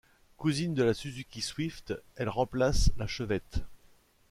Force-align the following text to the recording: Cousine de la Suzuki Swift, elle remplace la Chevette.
Cousine 0.35 0.73
de 0.73 0.81
la 0.81 0.95
Suzuki 0.95 1.41
Swift, 1.43 1.93
elle 2.15 2.29
remplace 2.29 2.89
la 2.97 3.05
Chevette. 3.05 3.59